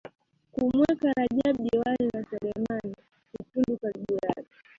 [0.51, 2.95] kumweka Rajab Diwani na Selemani
[3.31, 4.49] Kitundu karibu yake